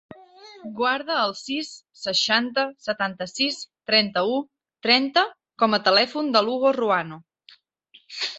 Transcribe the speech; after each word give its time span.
Guarda 0.77 1.17
el 1.25 1.33
sis, 1.41 1.67
seixanta, 2.05 2.63
setanta-sis, 2.85 3.59
trenta-u, 3.91 4.41
trenta 4.89 5.25
com 5.65 5.79
a 5.79 5.83
telèfon 5.91 6.33
de 6.39 6.43
l'Hugo 6.49 6.75
Ruano. 6.81 7.21